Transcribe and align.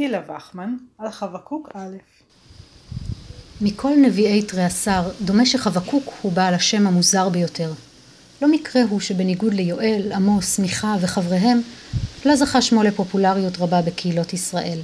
גילה 0.00 0.20
וחמן 0.28 0.76
על 0.98 1.10
חבקוק 1.10 1.68
א' 1.74 1.96
מכל 3.60 3.92
נביאי 4.02 4.42
תריעשר 4.42 5.10
דומה 5.20 5.46
שחבקוק 5.46 6.04
הוא 6.22 6.32
בעל 6.32 6.54
השם 6.54 6.86
המוזר 6.86 7.28
ביותר. 7.28 7.72
לא 8.42 8.50
מקרה 8.50 8.82
הוא 8.88 9.00
שבניגוד 9.00 9.54
ליואל, 9.54 10.12
עמוס, 10.14 10.58
מיכה 10.58 10.96
וחבריהם, 11.00 11.60
לא 12.24 12.36
זכה 12.36 12.62
שמו 12.62 12.82
לפופולריות 12.82 13.58
רבה 13.58 13.82
בקהילות 13.82 14.32
ישראל. 14.32 14.78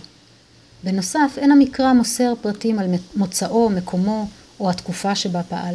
בנוסף, 0.84 1.34
אין 1.36 1.50
המקרא 1.50 1.92
מוסר 1.92 2.32
פרטים 2.42 2.78
על 2.78 2.86
מוצאו, 3.14 3.70
מקומו 3.70 4.28
או 4.60 4.70
התקופה 4.70 5.14
שבה 5.14 5.42
פעל. 5.42 5.74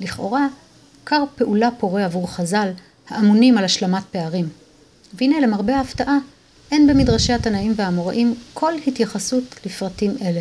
לכאורה, 0.00 0.46
כר 1.06 1.24
פעולה 1.36 1.68
פורה 1.78 2.04
עבור 2.04 2.30
חז"ל, 2.30 2.70
האמונים 3.08 3.58
על 3.58 3.64
השלמת 3.64 4.04
פערים. 4.10 4.48
והנה 5.14 5.40
למרבה 5.40 5.76
ההפתעה, 5.76 6.18
אין 6.72 6.86
במדרשי 6.86 7.32
התנאים 7.32 7.72
והאמוראים 7.76 8.34
כל 8.54 8.72
התייחסות 8.86 9.44
לפרטים 9.66 10.16
אלה. 10.22 10.40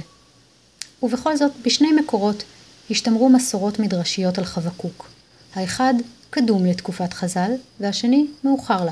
ובכל 1.04 1.38
זאת, 1.38 1.52
בשני 1.66 1.92
מקורות 1.92 2.44
השתמרו 2.90 3.30
מסורות 3.30 3.80
מדרשיות 3.80 4.38
על 4.38 4.46
חבקוק. 4.46 5.10
האחד 5.56 5.94
קדום 6.30 6.66
לתקופת 6.66 7.14
חז"ל, 7.14 7.52
והשני 7.80 8.28
מאוחר 8.44 8.86
לה. 8.86 8.92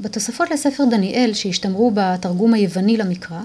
בתוספות 0.00 0.50
לספר 0.50 0.84
דניאל 0.90 1.34
שהשתמרו 1.34 1.92
בתרגום 1.94 2.54
היווני 2.54 2.96
למקרא, 2.96 3.40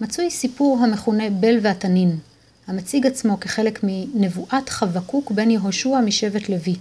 מצוי 0.00 0.30
סיפור 0.30 0.78
המכונה 0.78 1.30
בל 1.30 1.58
והתנין, 1.62 2.18
המציג 2.66 3.06
עצמו 3.06 3.40
כחלק 3.40 3.80
מנבואת 3.82 4.68
חבקוק 4.68 5.30
בן 5.30 5.50
יהושע 5.50 6.00
משבט 6.00 6.48
לוי. 6.48 6.76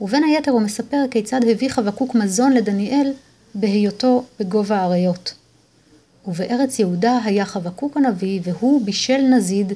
ובין 0.00 0.24
היתר 0.24 0.50
הוא 0.50 0.62
מספר 0.62 1.04
כיצד 1.10 1.40
הביא 1.50 1.68
חבקוק 1.68 2.14
מזון 2.14 2.52
לדניאל 2.52 3.12
בהיותו 3.54 4.24
בגובה 4.40 4.76
האריות. 4.76 5.34
ובארץ 6.26 6.78
יהודה 6.78 7.18
היה 7.24 7.44
חבקוק 7.44 7.96
הנביא, 7.96 8.40
והוא 8.44 8.86
בישל 8.86 9.18
נזיד, 9.18 9.72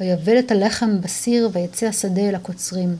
ויבל 0.00 0.38
את 0.38 0.50
הלחם 0.50 1.00
בסיר, 1.00 1.50
ויצא 1.52 1.86
השדה 1.86 2.28
אל 2.28 2.34
הקוצרים. 2.34 2.96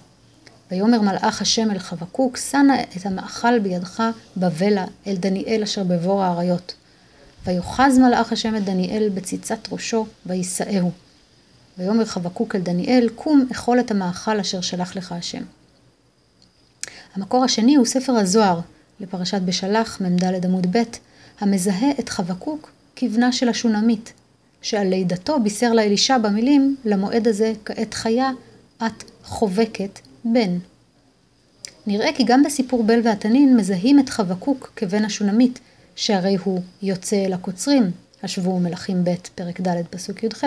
ויאמר 0.70 1.00
מלאך 1.00 1.42
השם 1.42 1.70
אל 1.70 1.78
חבקוק, 1.78 2.36
שנא 2.36 2.82
את 2.96 3.06
המאכל 3.06 3.58
בידך 3.58 4.02
בבלה 4.36 4.84
אל 5.06 5.16
דניאל 5.16 5.62
אשר 5.62 5.84
בבור 5.84 6.22
האריות. 6.22 6.74
ויאחז 7.44 7.98
מלאך 7.98 8.32
השם 8.32 8.56
את 8.56 8.64
דניאל 8.64 9.08
בציצת 9.14 9.58
ראשו, 9.72 10.06
ויישאהו. 10.26 10.90
ויאמר 11.78 12.04
חבקוק 12.04 12.54
אל 12.54 12.60
דניאל, 12.60 13.08
קום 13.14 13.46
אכול 13.52 13.80
את 13.80 13.90
המאכל 13.90 14.40
אשר 14.40 14.60
שלח 14.60 14.96
לך 14.96 15.12
השם. 15.12 15.42
המקור 17.14 17.44
השני 17.44 17.74
הוא 17.74 17.86
ספר 17.86 18.12
הזוהר, 18.12 18.60
לפרשת 19.04 19.40
בשלח, 19.40 20.00
מ"ד 20.00 20.44
עמוד 20.44 20.76
ב', 20.76 20.82
המזהה 21.40 21.90
את 22.00 22.08
חבקוק 22.08 22.72
כבנה 22.96 23.32
של 23.32 23.48
השונמית, 23.48 24.12
שעל 24.62 24.86
לידתו 24.86 25.40
בישר 25.40 25.72
לה 25.72 25.82
אלישע 25.82 26.18
במילים, 26.18 26.76
למועד 26.84 27.28
הזה 27.28 27.52
כעת 27.64 27.94
חיה, 27.94 28.30
את 28.86 29.04
חובקת 29.24 29.98
בן. 30.24 30.58
נראה 31.86 32.12
כי 32.16 32.24
גם 32.24 32.42
בסיפור 32.42 32.82
בל 32.84 33.00
והתנין 33.04 33.56
מזהים 33.56 33.98
את 33.98 34.08
חבקוק 34.08 34.72
כבן 34.76 35.04
השונמית, 35.04 35.58
שהרי 35.96 36.36
הוא 36.44 36.60
יוצא 36.82 37.16
אל 37.16 37.32
הקוצרים, 37.32 37.90
השבו 38.22 38.60
מלכים 38.60 39.04
ב', 39.04 39.14
פרק 39.34 39.60
ד', 39.60 39.82
פסוק 39.90 40.22
י"ח. 40.22 40.44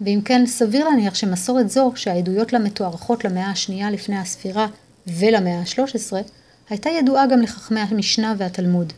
ואם 0.00 0.20
כן, 0.24 0.46
סביר 0.46 0.88
להניח 0.88 1.14
שמסורת 1.14 1.70
זו, 1.70 1.92
שהעדויות 1.96 2.52
לה 2.52 2.58
מתוארכות 2.58 3.24
למאה 3.24 3.50
השנייה 3.50 3.90
לפני 3.90 4.18
הספירה 4.18 4.66
ולמאה 5.06 5.58
ה-13, 5.58 6.12
הייתה 6.70 6.90
ידועה 6.90 7.26
גם 7.26 7.40
לחכמי 7.42 7.80
המשנה 7.80 8.34
והתלמוד. 8.38 8.92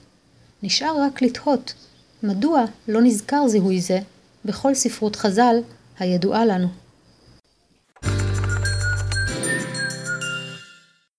נשאר 0.62 1.02
רק 1.02 1.22
לתהות, 1.22 1.74
מדוע 2.22 2.64
לא 2.88 3.00
נזכר 3.02 3.48
זיהוי 3.48 3.80
זה 3.80 4.00
בכל 4.44 4.74
ספרות 4.74 5.16
חז"ל 5.16 5.56
הידועה 5.98 6.44
לנו. 6.44 6.68